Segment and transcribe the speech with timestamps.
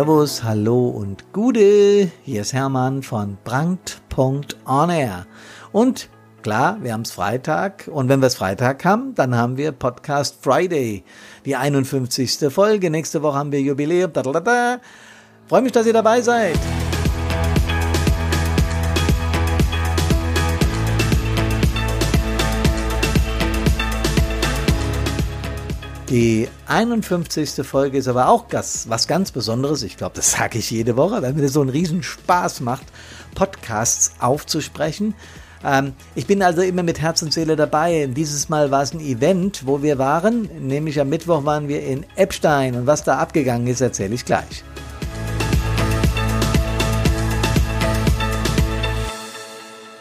[0.00, 2.10] Servus, Hallo und Gude.
[2.22, 5.26] Hier ist Hermann von Brand.onair.
[5.72, 6.08] Und
[6.40, 7.86] klar, wir haben es Freitag.
[7.92, 11.04] Und wenn wir es Freitag haben, dann haben wir Podcast Friday.
[11.44, 12.50] Die 51.
[12.50, 12.88] Folge.
[12.88, 14.10] Nächste Woche haben wir Jubiläum.
[14.14, 16.58] Freue mich, dass ihr dabei seid.
[26.10, 27.64] Die 51.
[27.64, 29.84] Folge ist aber auch was ganz Besonderes.
[29.84, 32.86] Ich glaube, das sage ich jede Woche, weil mir das so einen riesen Spaß macht,
[33.36, 35.14] Podcasts aufzusprechen.
[35.64, 38.08] Ähm, ich bin also immer mit Herz und Seele dabei.
[38.12, 42.04] Dieses Mal war es ein Event, wo wir waren, nämlich am Mittwoch waren wir in
[42.16, 44.64] Eppstein und was da abgegangen ist, erzähle ich gleich.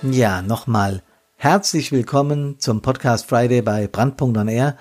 [0.02, 1.04] Ja, nochmal
[1.36, 4.76] herzlich willkommen zum Podcast Friday bei Brandpunkt on Air.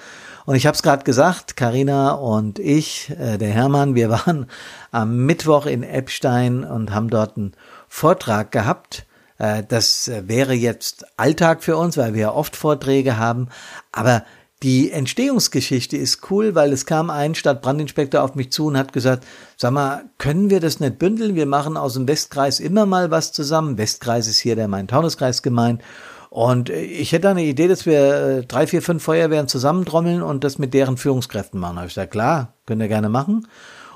[0.48, 4.46] Und ich habe es gerade gesagt, Karina und ich, äh, der Hermann, wir waren
[4.90, 7.52] am Mittwoch in Eppstein und haben dort einen
[7.86, 9.04] Vortrag gehabt.
[9.36, 13.48] Äh, das wäre jetzt Alltag für uns, weil wir ja oft Vorträge haben.
[13.92, 14.24] Aber
[14.62, 19.26] die Entstehungsgeschichte ist cool, weil es kam ein Stadtbrandinspektor auf mich zu und hat gesagt,
[19.58, 21.34] sag mal, können wir das nicht bündeln?
[21.34, 23.76] Wir machen aus dem Westkreis immer mal was zusammen.
[23.76, 25.82] Westkreis ist hier der Main-Taunus-Kreis gemeint.
[26.30, 30.58] Und ich hätte eine Idee, dass wir äh, drei, vier, fünf Feuerwehren zusammentrommeln und das
[30.58, 31.76] mit deren Führungskräften machen.
[31.76, 33.46] Da habe ich gesagt, klar, könnt ihr gerne machen.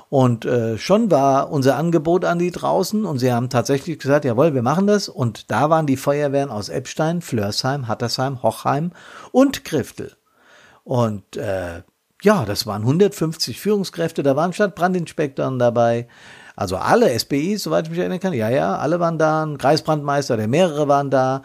[0.09, 4.53] Und äh, schon war unser Angebot an die draußen und sie haben tatsächlich gesagt, jawohl,
[4.53, 5.09] wir machen das.
[5.09, 8.91] Und da waren die Feuerwehren aus Eppstein, Flörsheim, Hattersheim, Hochheim
[9.31, 10.15] und Griftel.
[10.83, 11.81] Und äh,
[12.21, 16.07] ja, das waren 150 Führungskräfte, da waren Stadtbrandinspektoren dabei,
[16.55, 18.33] also alle SBIs, soweit ich mich erinnern kann.
[18.33, 21.41] Ja, ja, alle waren da, ein Kreisbrandmeister, der mehrere waren da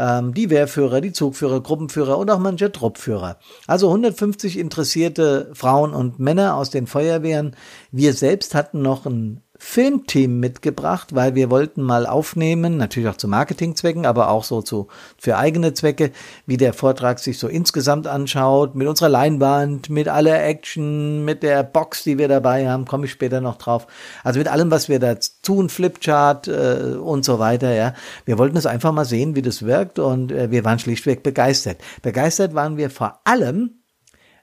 [0.00, 3.36] ähm, die Wehrführer, die Zugführer, Gruppenführer und auch manche Truppführer.
[3.66, 7.54] Also 150 interessierte Frauen und Männer aus den Feuerwehren.
[7.92, 13.28] Wir selbst hatten noch ein Filmteam mitgebracht, weil wir wollten mal aufnehmen, natürlich auch zu
[13.28, 14.88] Marketingzwecken, aber auch so zu,
[15.18, 16.12] für eigene Zwecke,
[16.46, 21.62] wie der Vortrag sich so insgesamt anschaut, mit unserer Leinwand, mit aller Action, mit der
[21.62, 23.86] Box, die wir dabei haben, komme ich später noch drauf.
[24.24, 27.92] Also mit allem, was wir da tun, Flipchart äh, und so weiter, ja.
[28.24, 31.82] Wir wollten es einfach mal sehen, wie das wirkt und äh, wir waren schlichtweg begeistert.
[32.00, 33.82] Begeistert waren wir vor allem,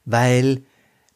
[0.06, 0.62] weil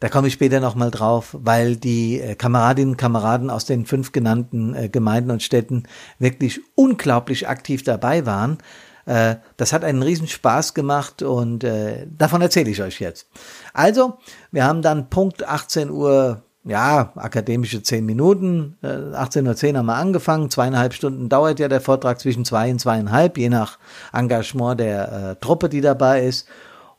[0.01, 4.11] da komme ich später nochmal drauf, weil die äh, Kameradinnen und Kameraden aus den fünf
[4.11, 5.83] genannten äh, Gemeinden und Städten
[6.17, 8.57] wirklich unglaublich aktiv dabei waren.
[9.05, 11.63] Äh, das hat einen riesen Spaß gemacht und
[12.17, 13.27] davon erzähle ich euch jetzt.
[13.73, 14.17] Also,
[14.51, 18.77] wir haben dann Punkt 18 Uhr ja, akademische zehn Minuten.
[18.83, 20.49] 18.10 Uhr haben wir angefangen.
[20.51, 23.79] Zweieinhalb Stunden dauert ja der Vortrag zwischen zwei und zweieinhalb, je nach
[24.13, 26.47] Engagement der äh, Truppe, die dabei ist.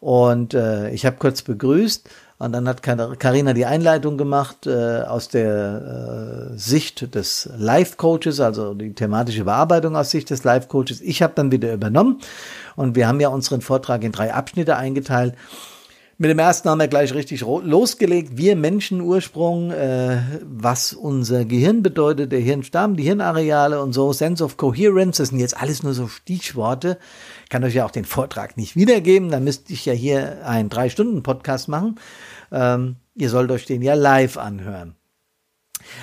[0.00, 2.08] Und äh, ich habe kurz begrüßt
[2.42, 8.74] und dann hat Karina die Einleitung gemacht äh, aus der äh, Sicht des Life-Coaches, also
[8.74, 11.02] die thematische Bearbeitung aus Sicht des Life-Coaches.
[11.02, 12.18] Ich habe dann wieder übernommen
[12.74, 15.36] und wir haben ja unseren Vortrag in drei Abschnitte eingeteilt.
[16.18, 18.36] Mit dem ersten haben wir gleich richtig losgelegt.
[18.36, 24.56] Wir Menschenursprung, äh, was unser Gehirn bedeutet, der Hirnstamm, die Hirnareale und so, Sense of
[24.56, 26.98] Coherence, das sind jetzt alles nur so Stichworte.
[27.44, 30.68] Ich kann euch ja auch den Vortrag nicht wiedergeben, dann müsste ich ja hier einen
[30.68, 31.96] Drei-Stunden-Podcast machen.
[32.52, 34.96] Ähm, ihr sollt euch den ja live anhören.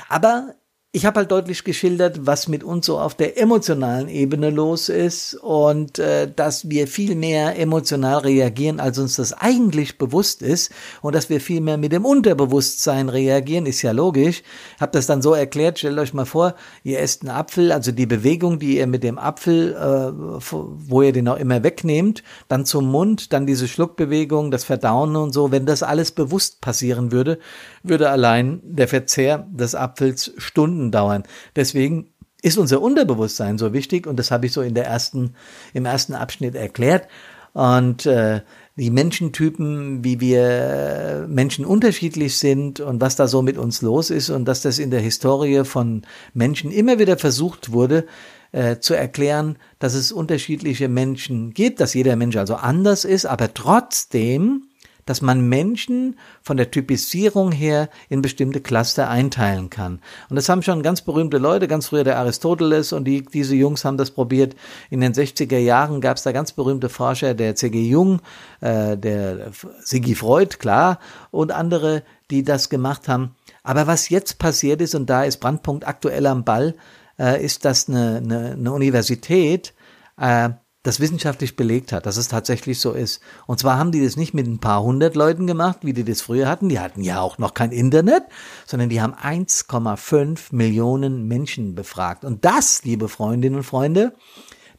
[0.07, 0.55] Aber
[0.91, 5.35] ich habe halt deutlich geschildert, was mit uns so auf der emotionalen Ebene los ist
[5.35, 10.71] und äh, dass wir viel mehr emotional reagieren, als uns das eigentlich bewusst ist
[11.03, 14.41] und dass wir viel mehr mit dem Unterbewusstsein reagieren, ist ja logisch.
[14.79, 18.07] Hab das dann so erklärt, stellt euch mal vor, ihr esst einen Apfel, also die
[18.07, 22.89] Bewegung, die ihr mit dem Apfel, äh, wo ihr den auch immer wegnehmt, dann zum
[22.89, 27.37] Mund, dann diese Schluckbewegung, das Verdauen und so, wenn das alles bewusst passieren würde,
[27.83, 31.23] würde allein der Verzehr des Apfels Stunden dauern.
[31.55, 32.07] Deswegen
[32.41, 35.35] ist unser Unterbewusstsein so wichtig und das habe ich so in der ersten,
[35.73, 37.07] im ersten Abschnitt erklärt.
[37.53, 38.41] Und äh,
[38.75, 44.29] die Menschentypen, wie wir Menschen unterschiedlich sind und was da so mit uns los ist
[44.29, 46.03] und dass das in der Historie von
[46.33, 48.05] Menschen immer wieder versucht wurde,
[48.51, 53.53] äh, zu erklären, dass es unterschiedliche Menschen gibt, dass jeder Mensch also anders ist, aber
[53.53, 54.68] trotzdem
[55.09, 60.01] dass man Menschen von der Typisierung her in bestimmte Cluster einteilen kann.
[60.29, 63.83] Und das haben schon ganz berühmte Leute, ganz früher der Aristoteles und die, diese Jungs
[63.85, 64.55] haben das probiert.
[64.91, 67.89] In den 60er Jahren gab es da ganz berühmte Forscher, der C.G.
[67.89, 68.21] Jung,
[68.61, 69.49] äh, der
[69.83, 70.99] Sigi Freud, klar,
[71.31, 73.35] und andere, die das gemacht haben.
[73.63, 76.75] Aber was jetzt passiert ist, und da ist Brandpunkt aktuell am Ball,
[77.17, 79.73] äh, ist, dass eine, eine, eine Universität
[80.21, 80.49] äh,
[80.89, 83.21] das wissenschaftlich belegt hat, dass es tatsächlich so ist.
[83.45, 86.21] Und zwar haben die das nicht mit ein paar hundert Leuten gemacht, wie die das
[86.21, 86.67] früher hatten.
[86.67, 88.23] Die hatten ja auch noch kein Internet,
[88.65, 92.25] sondern die haben 1,5 Millionen Menschen befragt.
[92.25, 94.15] Und das, liebe Freundinnen und Freunde,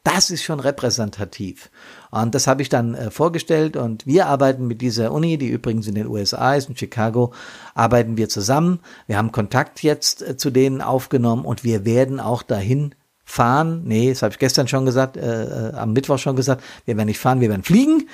[0.02, 1.70] das ist schon repräsentativ.
[2.10, 5.86] Und das habe ich dann äh, vorgestellt und wir arbeiten mit dieser Uni, die übrigens
[5.86, 7.32] in den USA ist, in Chicago,
[7.74, 8.80] arbeiten wir zusammen.
[9.06, 12.96] Wir haben Kontakt jetzt äh, zu denen aufgenommen und wir werden auch dahin
[13.30, 13.82] fahren.
[13.84, 16.62] Nee, das habe ich gestern schon gesagt, äh, äh, am Mittwoch schon gesagt.
[16.84, 18.08] Wir werden nicht fahren, wir werden fliegen.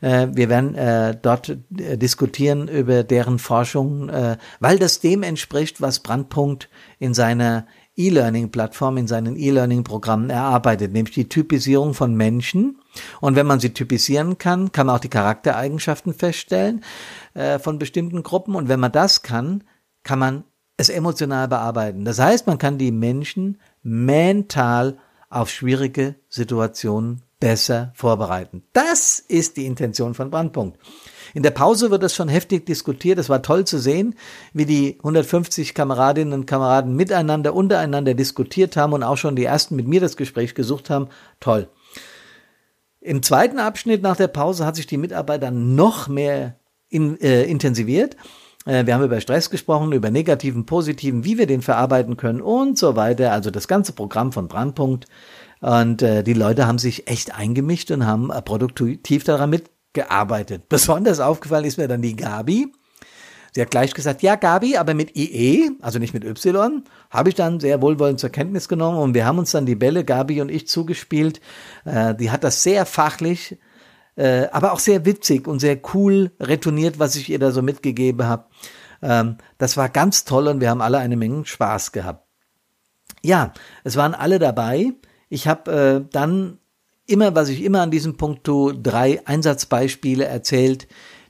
[0.00, 5.80] Äh, wir werden äh, dort äh, diskutieren über deren Forschung, äh, weil das dem entspricht,
[5.80, 6.68] was Brandpunkt
[6.98, 7.66] in seiner
[7.96, 12.78] E-Learning-Plattform, in seinen E-Learning-Programmen erarbeitet, nämlich die Typisierung von Menschen.
[13.20, 16.84] Und wenn man sie typisieren kann, kann man auch die Charaktereigenschaften feststellen
[17.34, 18.54] äh, von bestimmten Gruppen.
[18.54, 19.64] Und wenn man das kann,
[20.02, 20.44] kann man
[20.76, 22.04] es emotional bearbeiten.
[22.04, 24.98] Das heißt, man kann die Menschen mental
[25.30, 28.64] auf schwierige Situationen besser vorbereiten.
[28.72, 30.78] Das ist die Intention von Brandpunkt.
[31.34, 33.18] In der Pause wird das schon heftig diskutiert.
[33.18, 34.16] Es war toll zu sehen,
[34.52, 39.76] wie die 150 Kameradinnen und Kameraden miteinander, untereinander diskutiert haben und auch schon die ersten
[39.76, 41.08] mit mir das Gespräch gesucht haben.
[41.38, 41.68] Toll.
[43.00, 48.16] Im zweiten Abschnitt nach der Pause hat sich die Mitarbeiter noch mehr in, äh, intensiviert.
[48.66, 52.76] Äh, wir haben über Stress gesprochen, über negativen, positiven, wie wir den verarbeiten können und
[52.76, 53.32] so weiter.
[53.32, 55.06] Also das ganze Programm von Brandpunkt.
[55.60, 60.64] Und äh, die Leute haben sich echt eingemischt und haben äh, produktiv daran mitgearbeitet.
[60.68, 62.72] Besonders aufgefallen ist mir dann die Gabi.
[63.52, 67.34] Sie hat gleich gesagt, ja, Gabi, aber mit IE, also nicht mit Y, habe ich
[67.34, 70.50] dann sehr wohlwollend zur Kenntnis genommen und wir haben uns dann die Bälle, Gabi und
[70.50, 71.40] ich, zugespielt.
[71.86, 73.56] Äh, die hat das sehr fachlich,
[74.16, 78.26] äh, aber auch sehr witzig und sehr cool retourniert, was ich ihr da so mitgegeben
[78.26, 78.46] habe.
[79.02, 82.26] Ähm, das war ganz toll und wir haben alle eine Menge Spaß gehabt.
[83.22, 83.52] Ja,
[83.84, 84.92] es waren alle dabei.
[85.28, 86.58] Ich habe äh, dann
[87.06, 90.88] immer, was ich immer an diesem Punkt tue, drei Einsatzbeispiele erzählt,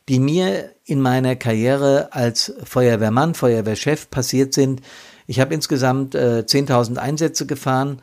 [0.09, 4.81] die mir in meiner Karriere als Feuerwehrmann, Feuerwehrchef passiert sind.
[5.27, 8.00] Ich habe insgesamt äh, 10.000 Einsätze gefahren,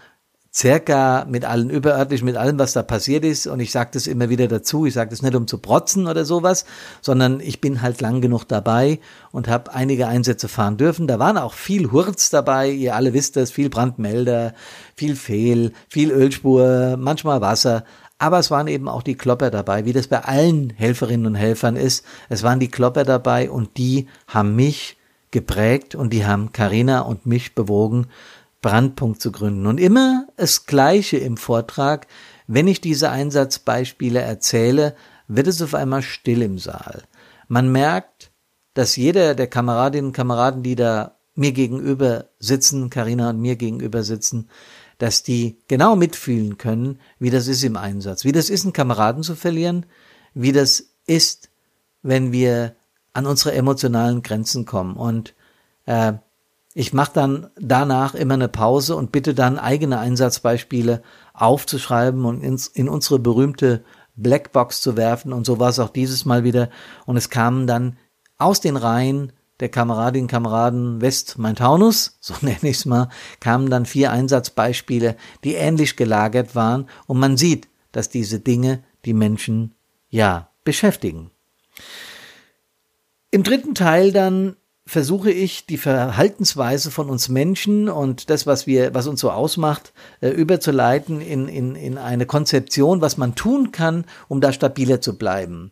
[0.56, 3.48] circa mit allen überörtlich, mit allem, was da passiert ist.
[3.48, 4.86] Und ich sage das immer wieder dazu.
[4.86, 6.66] Ich sage das nicht, um zu protzen oder sowas,
[7.02, 9.00] sondern ich bin halt lang genug dabei
[9.32, 11.08] und habe einige Einsätze fahren dürfen.
[11.08, 12.70] Da waren auch viel Hurz dabei.
[12.70, 14.54] Ihr alle wisst das, viel Brandmelder,
[14.96, 17.84] viel Fehl, viel Ölspur, manchmal Wasser.
[18.20, 21.76] Aber es waren eben auch die Klopper dabei, wie das bei allen Helferinnen und Helfern
[21.76, 22.06] ist.
[22.30, 24.98] Es waren die Klopper dabei und die haben mich
[25.32, 28.08] geprägt und die haben Karina und mich bewogen,
[28.64, 29.68] Brandpunkt zu gründen.
[29.68, 32.08] Und immer das Gleiche im Vortrag,
[32.48, 34.96] wenn ich diese Einsatzbeispiele erzähle,
[35.28, 37.04] wird es auf einmal still im Saal.
[37.48, 38.32] Man merkt,
[38.74, 44.02] dass jeder der Kameradinnen und Kameraden, die da mir gegenüber sitzen, Karina und mir gegenüber
[44.02, 44.50] sitzen,
[44.98, 49.24] dass die genau mitfühlen können, wie das ist im Einsatz, wie das ist, einen Kameraden
[49.24, 49.86] zu verlieren,
[50.34, 51.50] wie das ist,
[52.02, 52.76] wenn wir
[53.14, 54.96] an unsere emotionalen Grenzen kommen.
[54.96, 55.36] Und
[55.86, 56.14] äh,
[56.74, 61.04] ich mache dann danach immer eine Pause und bitte dann eigene Einsatzbeispiele
[61.34, 63.84] aufzuschreiben und ins, in unsere berühmte
[64.16, 65.34] Blackbox zu werfen.
[65.34, 66.70] Und so war es auch dieses Mal wieder.
[67.06, 67.98] Und es kamen dann
[68.38, 73.10] aus den Reihen der Kameradinnen und Kameraden West Main-Taunus, so nenne ich es mal,
[73.40, 76.88] kamen dann vier Einsatzbeispiele, die ähnlich gelagert waren.
[77.06, 79.76] Und man sieht, dass diese Dinge die Menschen
[80.10, 81.30] ja beschäftigen.
[83.30, 84.56] Im dritten Teil dann
[84.94, 89.92] versuche ich die Verhaltensweise von uns Menschen und das, was wir, was uns so ausmacht,
[90.22, 95.18] äh, überzuleiten in, in, in eine Konzeption, was man tun kann, um da stabiler zu
[95.18, 95.72] bleiben.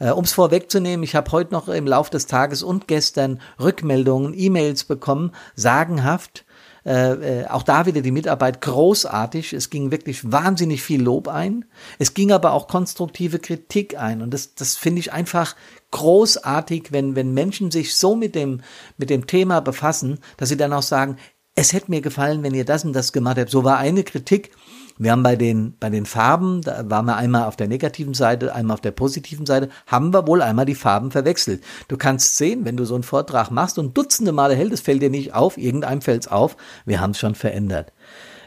[0.00, 4.34] Äh, um es vorwegzunehmen, ich habe heute noch im Laufe des Tages und gestern Rückmeldungen,
[4.36, 6.44] E-Mails bekommen, sagenhaft,
[6.86, 9.52] äh, äh, auch da wieder die Mitarbeit großartig.
[9.52, 11.64] Es ging wirklich wahnsinnig viel Lob ein.
[11.98, 14.22] Es ging aber auch konstruktive Kritik ein.
[14.22, 15.56] Und das, das finde ich einfach
[15.90, 18.60] großartig, wenn, wenn Menschen sich so mit dem,
[18.98, 21.16] mit dem Thema befassen, dass sie dann auch sagen,
[21.56, 23.50] es hätte mir gefallen, wenn ihr das und das gemacht habt.
[23.50, 24.52] So war eine Kritik,
[24.98, 28.54] wir haben bei den, bei den Farben, da waren wir einmal auf der negativen Seite,
[28.54, 31.62] einmal auf der positiven Seite, haben wir wohl einmal die Farben verwechselt.
[31.88, 35.02] Du kannst sehen, wenn du so einen Vortrag machst und dutzende Male hält, es fällt
[35.02, 37.92] dir nicht auf, irgendeinem fällt's auf, wir haben es schon verändert.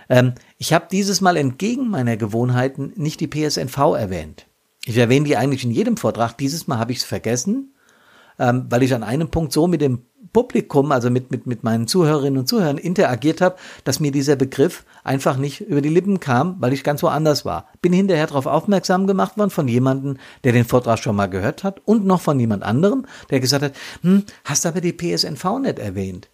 [0.10, 4.48] Ähm, ich habe dieses Mal entgegen meiner Gewohnheiten nicht die PSNV erwähnt.
[4.86, 6.38] Ich erwähne die eigentlich in jedem Vortrag.
[6.38, 7.76] Dieses Mal habe ich es vergessen,
[8.40, 11.88] ähm, weil ich an einem Punkt so mit dem Publikum, also mit, mit, mit meinen
[11.88, 16.58] Zuhörerinnen und Zuhörern interagiert habe, dass mir dieser Begriff einfach nicht über die Lippen kam,
[16.60, 17.68] weil ich ganz woanders war.
[17.82, 21.82] Bin hinterher darauf aufmerksam gemacht worden von jemandem, der den Vortrag schon mal gehört hat
[21.86, 26.30] und noch von jemand anderem, der gesagt hat, hm, hast aber die PSNV nicht erwähnt.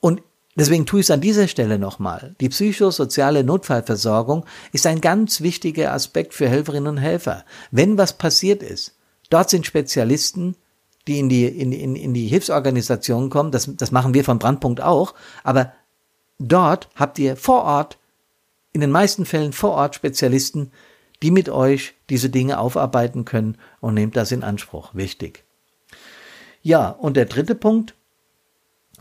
[0.00, 0.22] Und
[0.56, 2.34] Deswegen tue ich es an dieser Stelle nochmal.
[2.40, 7.44] Die psychosoziale Notfallversorgung ist ein ganz wichtiger Aspekt für Helferinnen und Helfer.
[7.70, 8.96] Wenn was passiert ist,
[9.30, 10.56] dort sind Spezialisten,
[11.10, 13.50] die in die, in, in, in die Hilfsorganisationen kommen.
[13.50, 15.14] Das, das machen wir von Brandpunkt auch.
[15.42, 15.72] Aber
[16.38, 17.98] dort habt ihr vor Ort,
[18.72, 20.70] in den meisten Fällen vor Ort Spezialisten,
[21.22, 24.94] die mit euch diese Dinge aufarbeiten können und nehmt das in Anspruch.
[24.94, 25.42] Wichtig.
[26.62, 27.94] Ja, und der dritte Punkt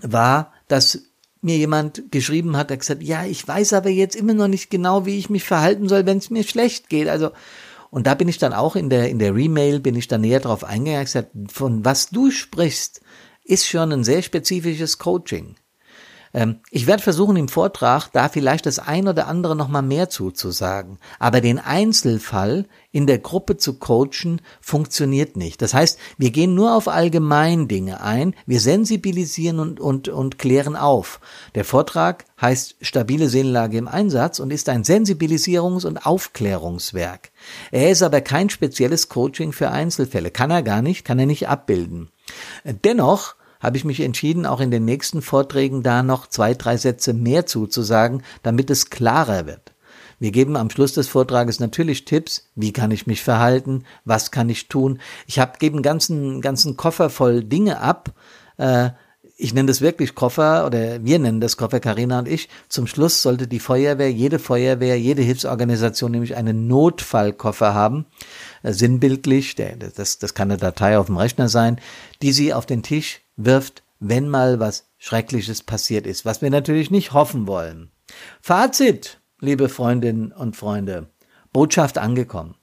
[0.01, 1.03] war, dass
[1.41, 5.05] mir jemand geschrieben hat, der gesagt, ja, ich weiß aber jetzt immer noch nicht genau,
[5.05, 7.07] wie ich mich verhalten soll, wenn es mir schlecht geht.
[7.07, 7.29] Also,
[7.91, 10.39] und da bin ich dann auch in der, in der Remail, bin ich dann näher
[10.39, 13.01] drauf eingegangen, gesagt, von was du sprichst,
[13.43, 15.55] ist schon ein sehr spezifisches Coaching.
[16.33, 20.97] Ähm, ich werde versuchen, im Vortrag da vielleicht das ein oder andere nochmal mehr zuzusagen.
[21.17, 25.61] Aber den Einzelfall in der Gruppe zu coachen, funktioniert nicht.
[25.61, 30.75] Das heißt, wir gehen nur auf allgemein Dinge ein, wir sensibilisieren und, und, und klären
[30.75, 31.19] auf.
[31.53, 37.31] Der Vortrag heißt Stabile Seelenlage im Einsatz und ist ein Sensibilisierungs- und Aufklärungswerk.
[37.71, 40.31] Er ist aber kein spezielles Coaching für Einzelfälle.
[40.31, 42.09] Kann er gar nicht, kann er nicht abbilden.
[42.63, 47.13] Dennoch habe ich mich entschieden, auch in den nächsten Vorträgen da noch zwei, drei Sätze
[47.13, 49.73] mehr zuzusagen, damit es klarer wird.
[50.19, 54.49] Wir geben am Schluss des Vortrages natürlich Tipps, wie kann ich mich verhalten, was kann
[54.49, 54.99] ich tun.
[55.27, 58.11] Ich habe geben ganzen ganzen Koffer voll Dinge ab.
[58.57, 58.89] Äh,
[59.41, 62.49] ich nenne das wirklich Koffer oder wir nennen das Koffer, Karina und ich.
[62.67, 68.05] Zum Schluss sollte die Feuerwehr, jede Feuerwehr, jede Hilfsorganisation nämlich einen Notfallkoffer haben,
[68.63, 71.79] äh, sinnbildlich, der, das, das kann eine Datei auf dem Rechner sein,
[72.21, 76.91] die sie auf den Tisch wirft, wenn mal was Schreckliches passiert ist, was wir natürlich
[76.91, 77.91] nicht hoffen wollen.
[78.41, 81.07] Fazit, liebe Freundinnen und Freunde,
[81.51, 82.55] Botschaft angekommen.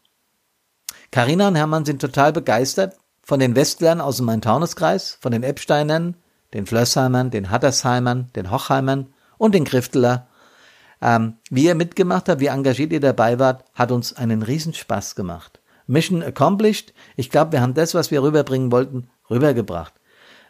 [1.11, 6.17] Carina und Hermann sind total begeistert von den Westlern aus dem Main-Taunus-Kreis, von den Epsteinern,
[6.55, 10.29] den Flössheimern, den Hattersheimern, den Hochheimern und den Grifteler.
[11.01, 15.61] Ähm, wie ihr mitgemacht habt, wie engagiert ihr dabei wart, hat uns einen Riesenspaß gemacht.
[15.87, 16.93] Mission accomplished.
[17.17, 19.93] Ich glaube, wir haben das, was wir rüberbringen wollten, rübergebracht.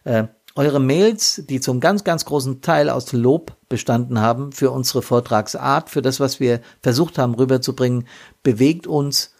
[0.06, 5.02] Äh, eure Mails, die zum ganz, ganz großen Teil aus Lob bestanden haben für unsere
[5.02, 8.06] Vortragsart, für das, was wir versucht haben rüberzubringen,
[8.42, 9.34] bewegt uns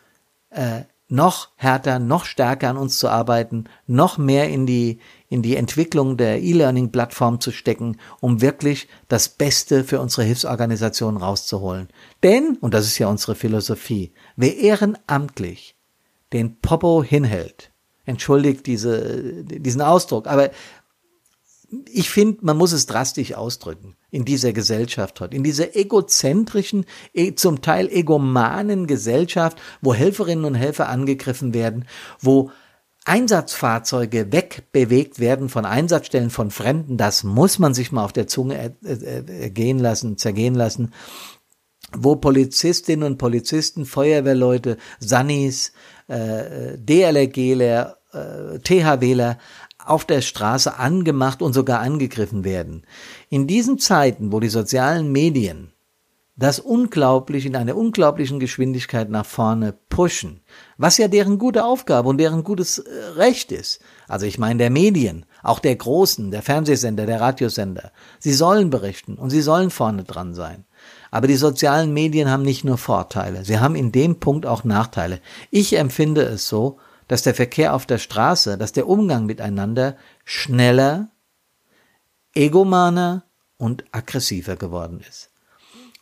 [0.51, 5.55] äh, noch härter, noch stärker an uns zu arbeiten, noch mehr in die, in die
[5.55, 11.89] Entwicklung der E-Learning-Plattform zu stecken, um wirklich das Beste für unsere Hilfsorganisation rauszuholen.
[12.25, 15.77] Denn, und das ist ja unsere Philosophie, wer ehrenamtlich
[16.33, 17.71] den Popo hinhält,
[18.07, 20.51] entschuldigt diese, diesen Ausdruck, aber
[21.93, 27.35] ich finde, man muss es drastisch ausdrücken in dieser Gesellschaft heute, in dieser egozentrischen, e,
[27.35, 31.87] zum Teil egomanen Gesellschaft, wo Helferinnen und Helfer angegriffen werden,
[32.21, 32.51] wo
[33.05, 38.75] Einsatzfahrzeuge wegbewegt werden von Einsatzstellen von Fremden, das muss man sich mal auf der Zunge
[38.83, 40.93] ergehen lassen, zergehen lassen,
[41.93, 45.73] wo Polizistinnen und Polizisten, Feuerwehrleute, Sannis,
[46.09, 49.39] äh, DLRGler, äh, THWler
[49.85, 52.83] auf der Straße angemacht und sogar angegriffen werden.
[53.29, 55.73] In diesen Zeiten, wo die sozialen Medien
[56.37, 60.41] das unglaublich in einer unglaublichen Geschwindigkeit nach vorne pushen,
[60.77, 63.81] was ja deren gute Aufgabe und deren gutes äh, Recht ist.
[64.07, 67.91] Also ich meine der Medien, auch der großen, der Fernsehsender, der Radiosender.
[68.19, 70.67] Sie sollen berichten und sie sollen vorne dran sein.
[71.11, 75.21] Aber die sozialen Medien haben nicht nur Vorteile, sie haben in dem Punkt auch Nachteile.
[75.51, 81.11] Ich empfinde es so, dass der Verkehr auf der Straße, dass der Umgang miteinander schneller,
[82.35, 83.25] egomaner
[83.57, 85.31] und aggressiver geworden ist.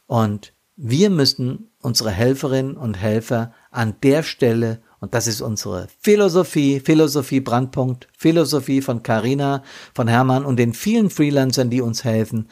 [0.06, 6.80] Und wir müssen unsere Helferinnen und Helfer an der Stelle, und das ist unsere Philosophie,
[6.80, 9.62] Philosophie Brandpunkt, Philosophie von Carina,
[9.94, 12.49] von Hermann und den vielen Freelancern, die uns helfen,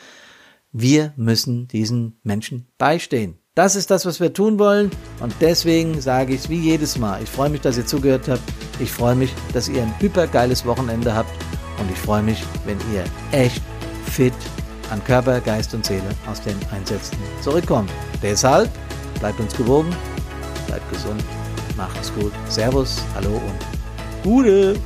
[0.72, 3.38] wir müssen diesen Menschen beistehen.
[3.54, 4.90] Das ist das, was wir tun wollen.
[5.20, 7.22] Und deswegen sage ich es wie jedes Mal.
[7.22, 8.40] Ich freue mich, dass ihr zugehört habt.
[8.78, 11.30] Ich freue mich, dass ihr ein hypergeiles Wochenende habt.
[11.78, 13.04] Und ich freue mich, wenn ihr
[13.38, 13.60] echt
[14.06, 14.32] fit
[14.90, 17.90] an Körper, Geist und Seele aus den Einsätzen zurückkommt.
[18.22, 18.70] Deshalb
[19.20, 19.94] bleibt uns gewogen,
[20.66, 21.22] bleibt gesund,
[21.76, 22.32] macht es gut.
[22.48, 24.76] Servus, hallo und Gute!